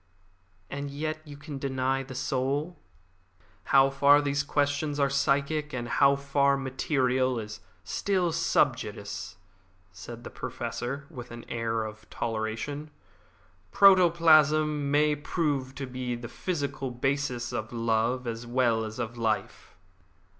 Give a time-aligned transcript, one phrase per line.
[0.67, 2.75] "And yet you can deny the soul?"
[3.65, 9.37] "How far these questions are psychic and how far material is still sub judice,"
[9.91, 12.89] said the Professor, with an air of toleration.
[13.71, 19.75] "Protoplasm may prove to be the physical basis of love as well as of life."